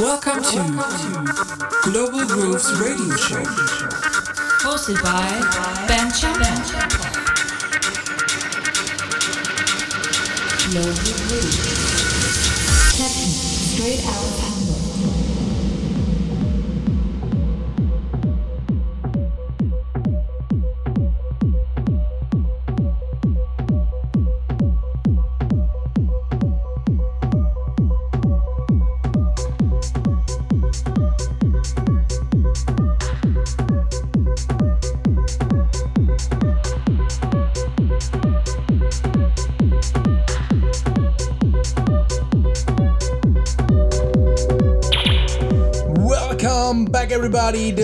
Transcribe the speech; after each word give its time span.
Welcome 0.00 0.44
to 0.44 1.90
Global 1.90 2.24
Grooves 2.24 2.72
Radio 2.80 3.16
Show. 3.16 3.42
Hosted 4.62 5.02
by 5.02 5.26
Ben 5.88 6.12
Chapman. 6.12 6.62
Global 10.70 10.94
Grooves. 10.94 11.56
Techno, 12.96 13.26
straight 13.26 14.04
out 14.06 14.37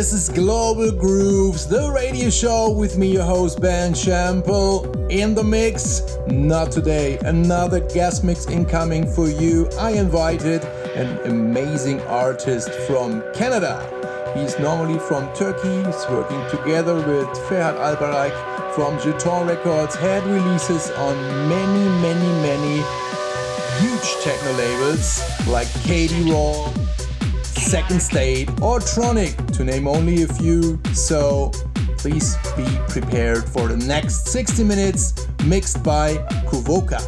This 0.04 0.12
is 0.12 0.28
Global 0.28 0.92
Grooves, 0.92 1.66
the 1.66 1.90
radio 1.90 2.28
show 2.28 2.70
with 2.70 2.98
me, 2.98 3.10
your 3.10 3.24
host 3.24 3.62
Ben 3.62 3.94
Shampoo. 3.94 4.82
In 5.08 5.34
the 5.34 5.42
mix, 5.42 6.18
not 6.26 6.70
today, 6.70 7.16
another 7.24 7.80
guest 7.80 8.22
mix 8.22 8.46
incoming 8.46 9.10
for 9.10 9.28
you. 9.28 9.66
I 9.78 9.92
invited 9.92 10.62
an 10.94 11.18
amazing 11.26 12.02
artist 12.02 12.68
from 12.86 13.24
Canada. 13.32 13.80
He's 14.36 14.58
normally 14.58 14.98
from 14.98 15.32
Turkey. 15.32 15.74
He's 15.74 16.06
working 16.10 16.50
together 16.50 16.96
with 16.96 17.26
Ferhat 17.48 17.78
Albayrak 17.78 18.74
from 18.74 18.98
Jeton 18.98 19.48
Records. 19.48 19.94
Had 19.94 20.22
releases 20.26 20.90
on 20.90 21.16
many, 21.48 21.88
many, 22.02 22.28
many 22.42 22.76
huge 23.80 24.22
techno 24.22 24.52
labels 24.52 25.22
like 25.48 25.66
KD 25.88 26.30
RAW. 26.30 26.83
Second 27.74 28.00
State, 28.00 28.48
or 28.62 28.78
Tronic, 28.78 29.34
to 29.56 29.64
name 29.64 29.88
only 29.88 30.22
a 30.22 30.28
few. 30.28 30.78
So 30.92 31.50
please 31.98 32.36
be 32.56 32.64
prepared 32.88 33.48
for 33.48 33.66
the 33.66 33.76
next 33.76 34.28
60 34.28 34.62
minutes 34.62 35.26
mixed 35.44 35.82
by 35.82 36.14
Kuvoka. 36.46 37.02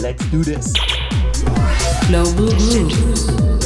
Let's 0.00 0.24
do 0.30 0.44
this. 0.44 0.72
Global 2.06 2.52
Grooves. 2.58 3.61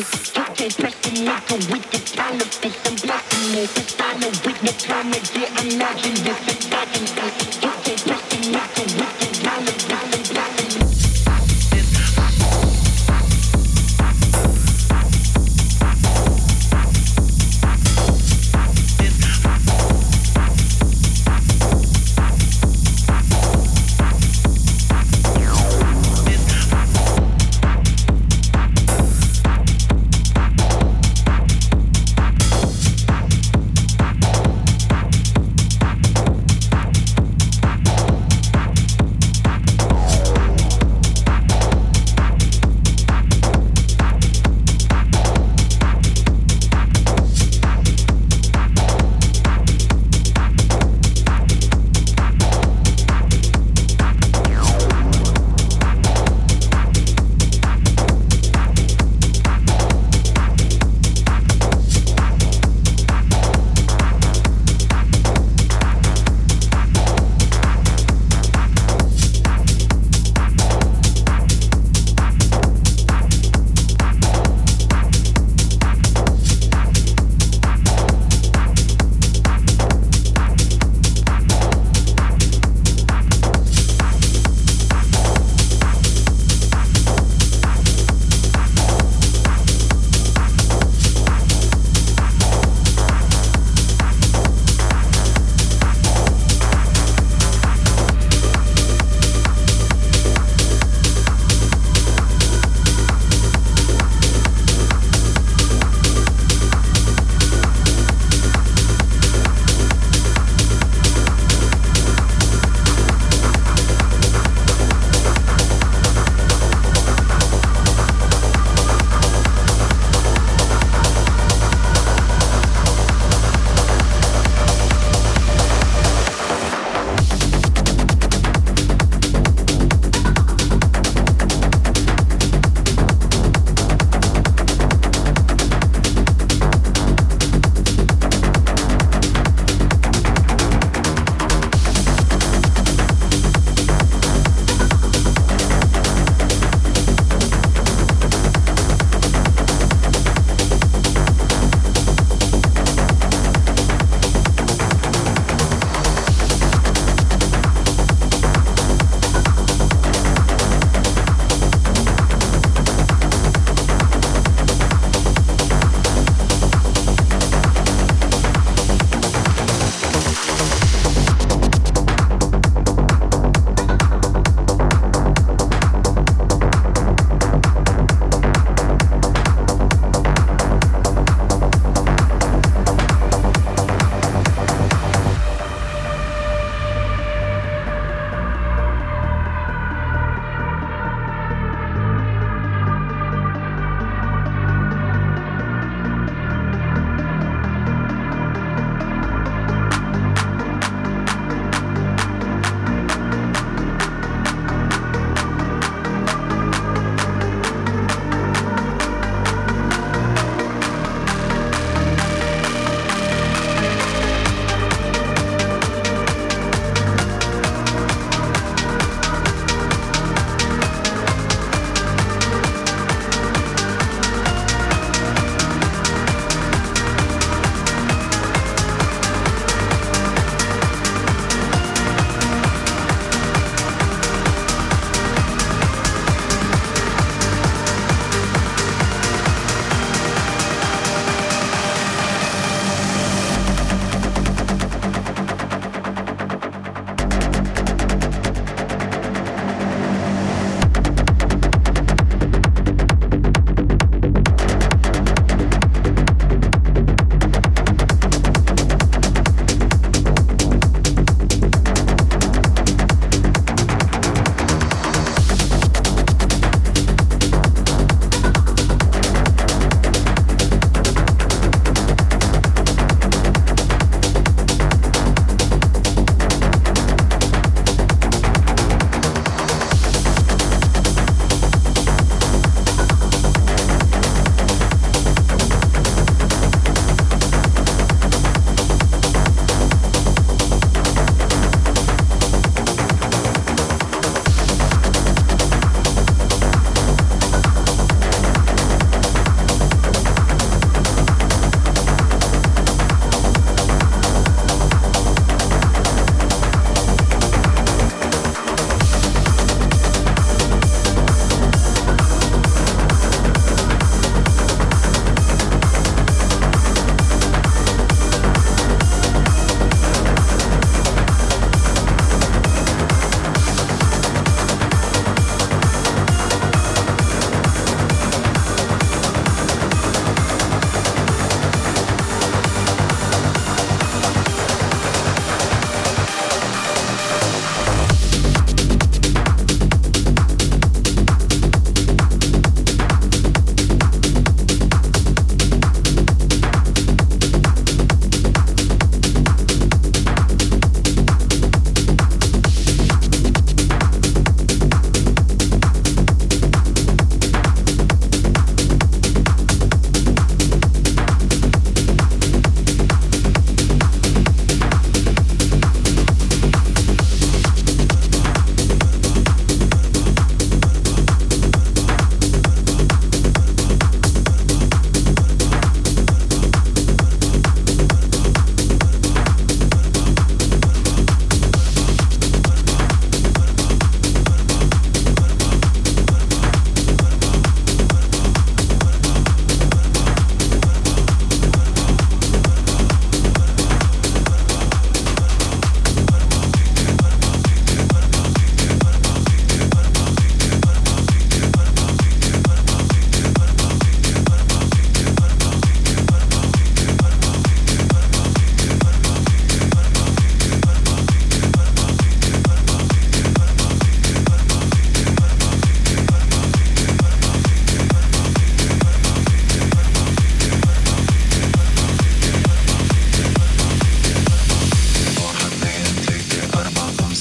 It's 0.00 0.38
okay, 0.38 0.68
pressing 0.70 1.24
like 1.24 1.50
a 1.50 1.56
wicked 1.72 2.16
elephant. 2.16 2.67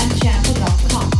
jamjamble.com. 0.00 1.19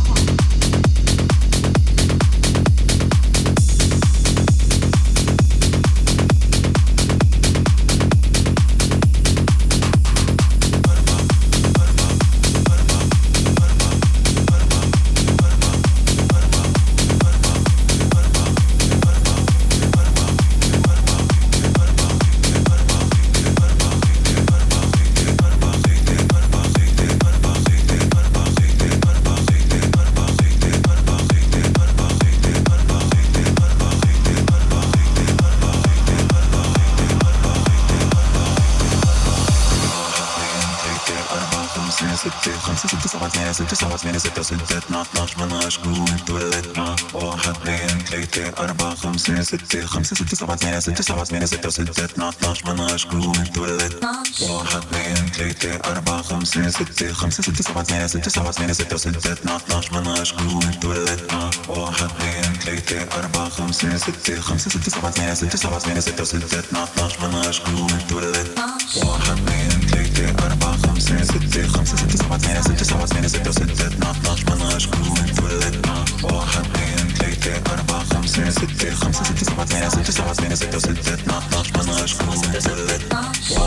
ستة 49.43 49.85
خمسة 49.85 50.15
ستة 50.15 50.35
سبعة 50.37 50.55
ثمانية 50.55 50.79
ستة 50.79 51.03
سبعة 51.03 51.23
ثمانية 51.23 51.45
ستة 51.45 51.69
ستة 51.69 52.05
اثنا 52.05 52.31
عشر 52.49 52.73
مناش 52.73 53.07
جروب 53.07 53.35
تولد 53.53 53.93
واحد 54.41 54.77
اثنين 54.77 55.15
ثلاثة 55.31 55.91
أربعة 55.91 56.21
خمسة 56.21 56.69
ستة 56.69 57.13
خمسة 57.13 57.43
ستة 57.43 57.63
سبعة 57.63 57.83
ثمانية 57.83 58.07
ستة 58.07 58.29
سبعة 58.29 58.51
ثمانية 58.51 58.73
ستة 58.73 58.97
ستة 58.97 59.33
اثنا 59.33 59.59
عشر 59.77 60.01
مناش 60.01 60.33
جروب 60.33 60.63
تولد 60.81 61.19
واحد 61.67 62.03
اثنين 62.05 62.53
ثلاثة 62.53 63.19
أربعة 63.19 63.49
خمسة 63.49 63.97
ستة 63.97 64.41
خمسة 64.41 64.69
ستة 64.69 64.91
سبعة 64.91 65.11
ثمانية 65.11 65.33
ستة 65.33 65.57
سبعة 65.57 65.79
ثمانية 65.79 65.99
ستة 66.01 66.23
ستة 66.23 66.59
اثنا 66.59 66.87
عشر 67.05 67.27
مناش 67.27 67.61
جروب 67.61 67.91
تولد 68.09 68.47
واحد 69.05 69.37
اثنين 69.37 69.87
ثلاثة 69.89 70.45
أربعة 70.45 70.77
خمسة 70.77 71.23
ستة 71.23 71.67
خمسة 71.67 71.97
ستة 71.97 72.17
سبعة 72.17 72.37
ثمانية 72.37 72.61
ستة 72.61 72.83
سبعة 72.83 73.05
ثمانية 73.05 73.27
ستة 73.27 73.51
ستة 73.51 73.87
اثنا 73.87 74.31
عشر 74.31 74.40
Seni 78.41 78.53
sevdim 78.53 78.77
Seni 78.77 78.95
sevdim 78.95 79.37
Seni 79.67 79.89
sevdim 79.91 80.35
Seni 80.35 80.57
sevdim 80.57 80.79
Seni 80.81 80.97
sevdim 80.97 81.17
Seni 81.47 82.07
sevdim 82.07 82.41
Seni 82.41 82.61
sevdim 82.61 83.60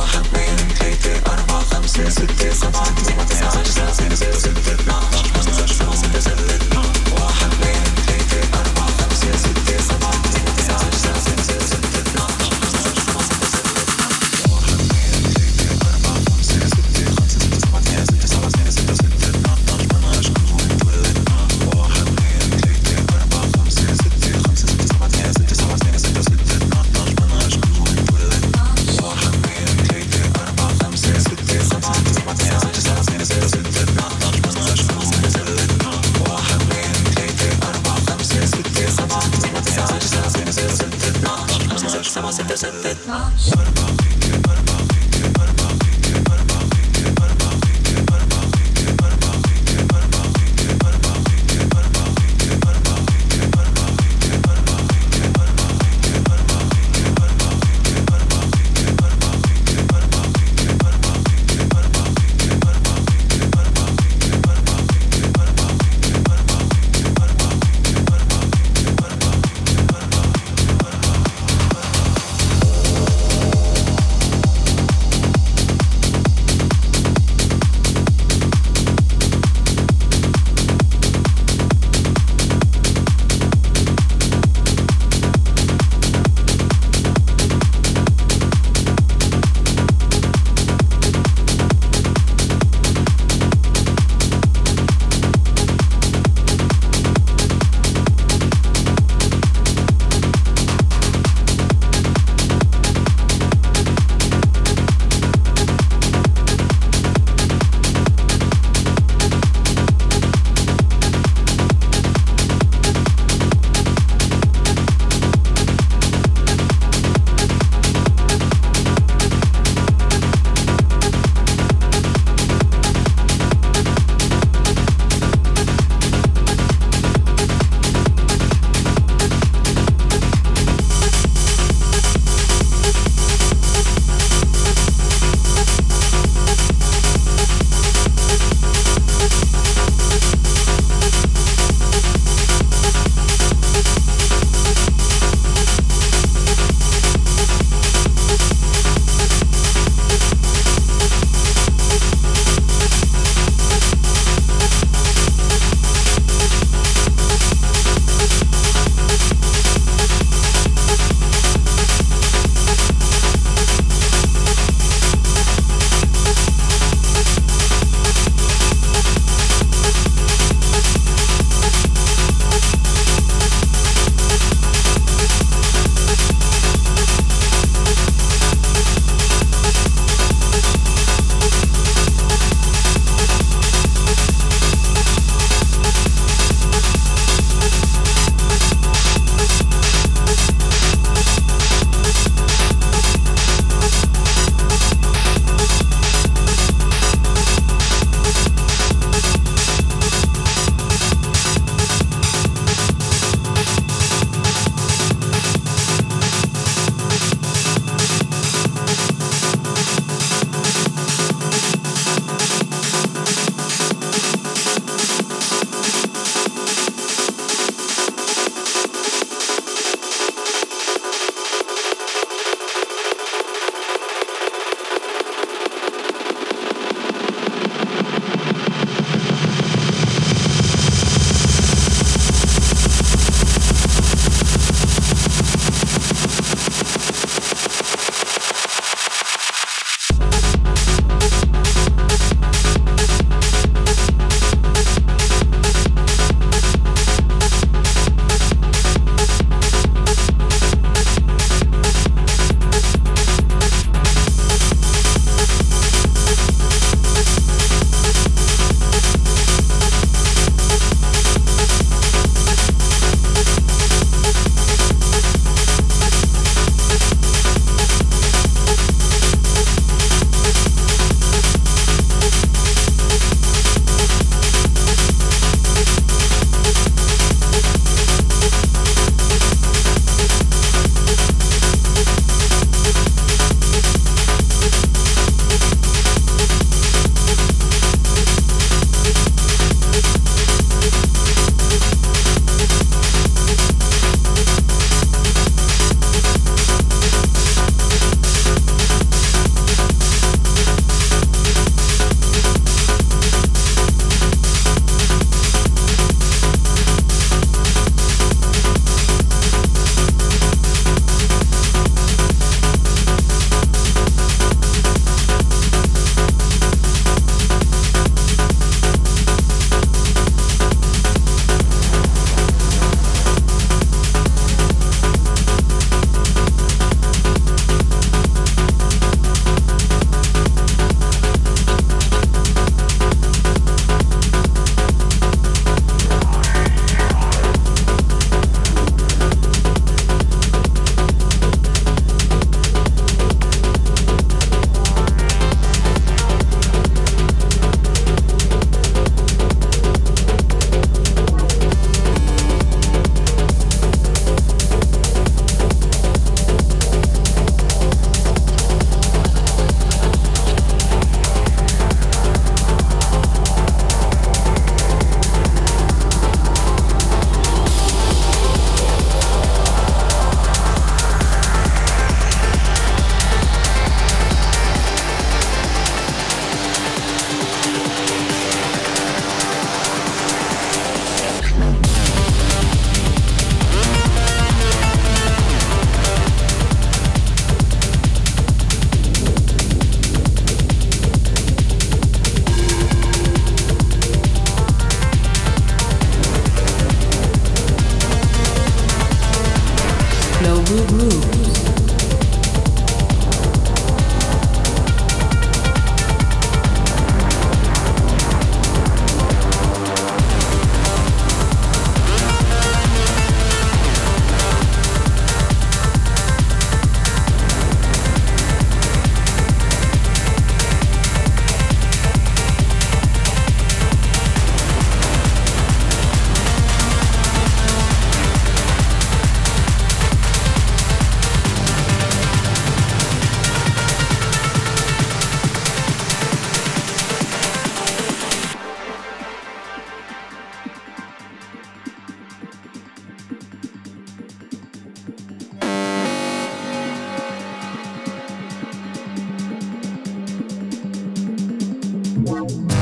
one. 452.24 452.73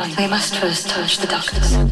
Light, 0.00 0.16
must 0.26 0.56
first 0.56 0.88
touch 0.88 1.18
the 1.18 1.26
darkness. 1.26 1.89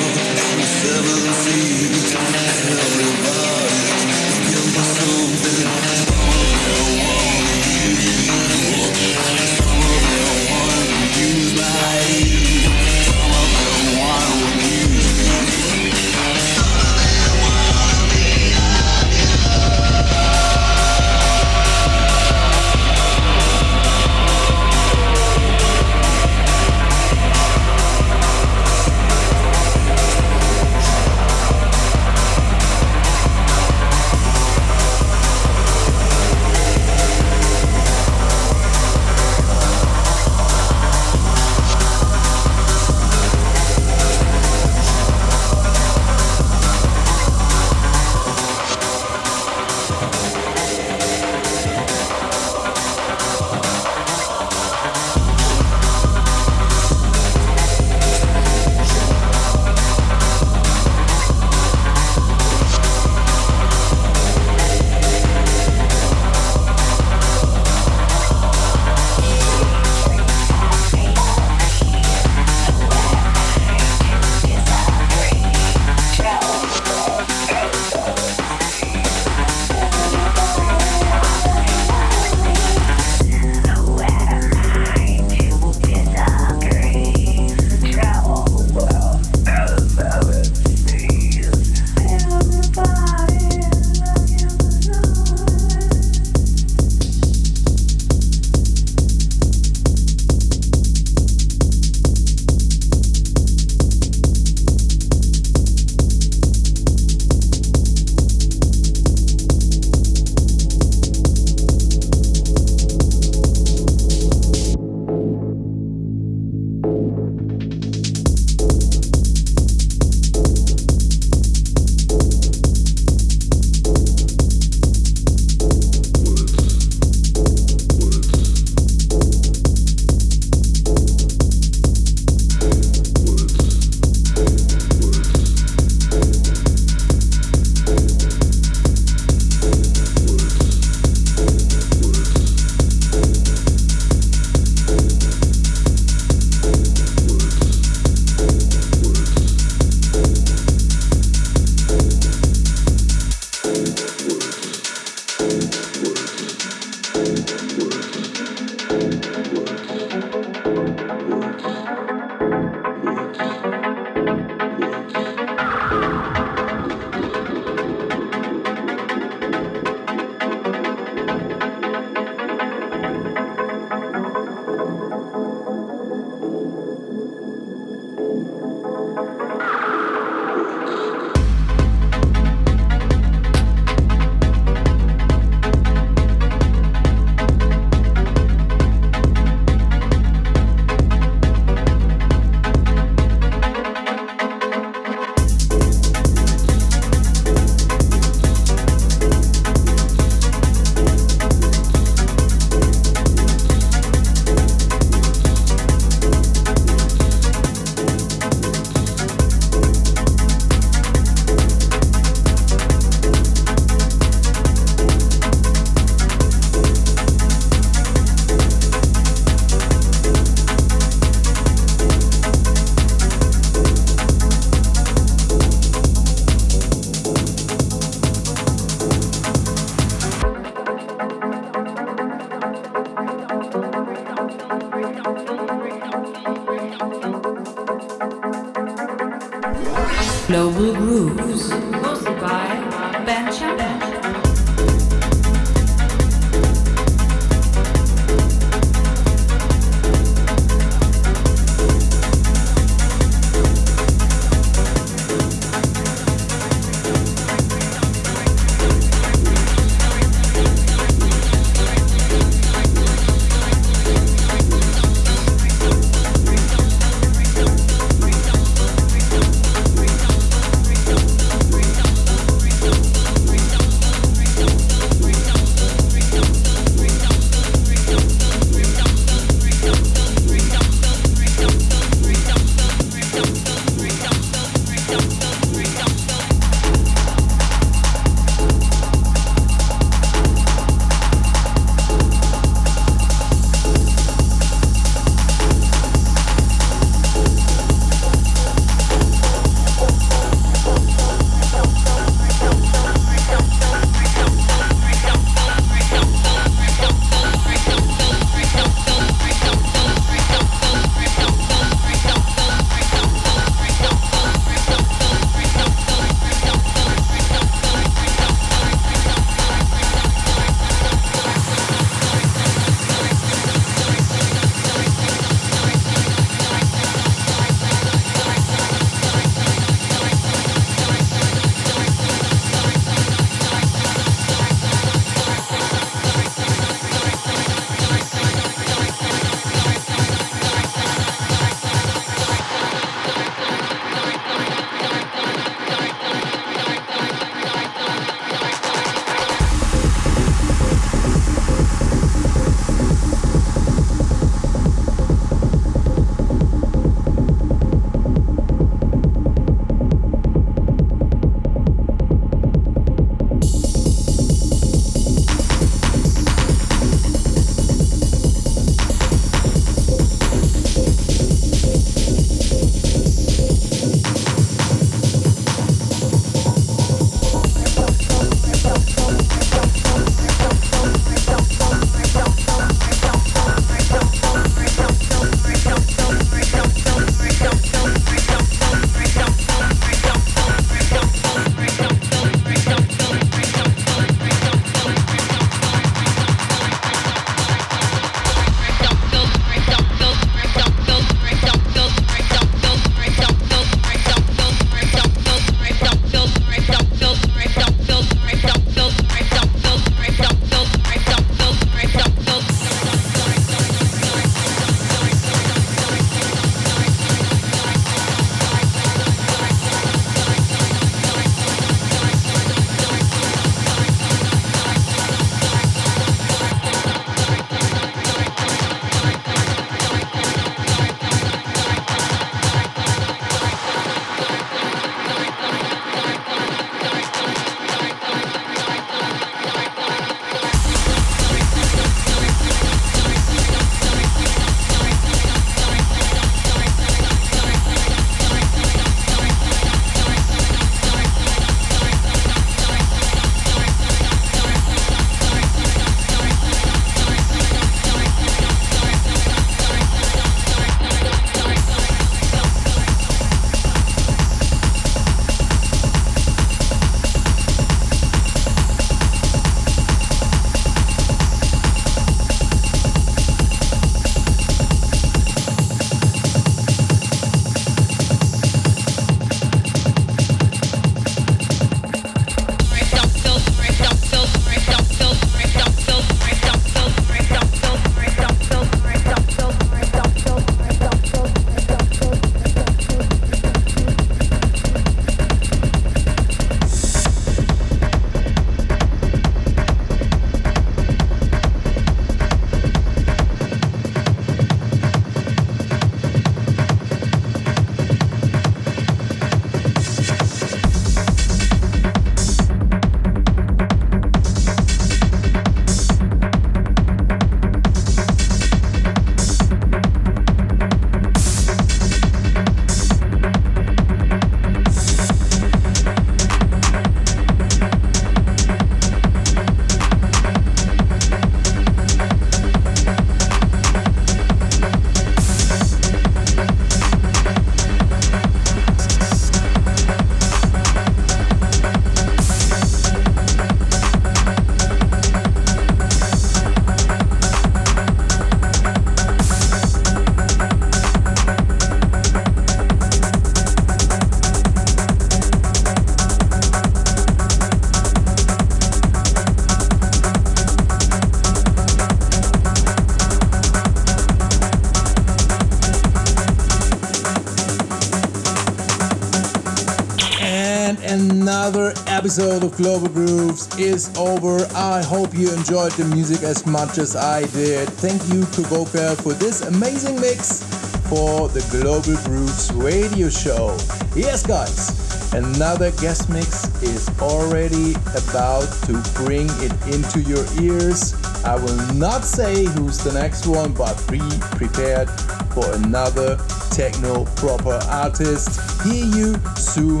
Episode 572.24 572.64
of 572.64 572.74
Global 572.78 573.08
Grooves 573.08 573.78
is 573.78 574.10
over. 574.16 574.66
I 574.74 575.02
hope 575.02 575.34
you 575.34 575.52
enjoyed 575.52 575.92
the 575.92 576.06
music 576.06 576.42
as 576.42 576.64
much 576.64 576.96
as 576.96 577.14
I 577.14 577.42
did. 577.48 577.86
Thank 578.00 578.22
you 578.32 578.40
to 578.40 578.62
Kuvoka 578.62 579.22
for 579.22 579.34
this 579.34 579.60
amazing 579.60 580.18
mix 580.18 580.64
for 581.10 581.50
the 581.50 581.60
Global 581.70 582.16
Grooves 582.24 582.72
radio 582.72 583.28
show. 583.28 583.76
Yes, 584.16 584.42
guys, 584.42 585.34
another 585.34 585.90
guest 586.00 586.30
mix 586.30 586.64
is 586.82 587.10
already 587.20 587.92
about 588.16 588.72
to 588.86 588.94
bring 589.22 589.44
it 589.60 589.72
into 589.92 590.22
your 590.22 590.46
ears. 590.62 591.12
I 591.44 591.56
will 591.56 591.76
not 591.92 592.24
say 592.24 592.64
who's 592.64 593.04
the 593.04 593.12
next 593.12 593.46
one, 593.46 593.74
but 593.74 594.02
be 594.10 594.22
prepared 594.56 595.10
for 595.52 595.70
another 595.74 596.38
techno 596.70 597.26
proper 597.36 597.78
artist. 597.90 598.82
Hear 598.82 599.04
you 599.04 599.34
soon, 599.56 600.00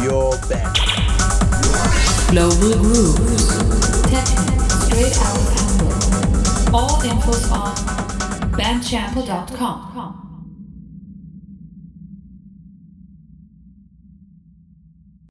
you're 0.00 0.32
back. 0.48 0.77
Global 2.28 2.76
Grooves. 2.78 3.48
Techno, 4.10 4.58
straight 4.84 5.16
out 5.18 5.36
of 5.38 5.48
Hamburg. 5.56 6.74
All 6.74 7.00
infos 7.00 7.50
on 7.50 7.74
bandchampo.com. 8.52 10.17